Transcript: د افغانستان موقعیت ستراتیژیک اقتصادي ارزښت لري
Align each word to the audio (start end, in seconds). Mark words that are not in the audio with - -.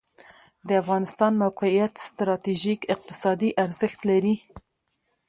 د 0.67 0.69
افغانستان 0.81 1.31
موقعیت 1.43 1.93
ستراتیژیک 2.07 2.79
اقتصادي 2.95 3.49
ارزښت 3.63 3.99
لري 4.09 4.35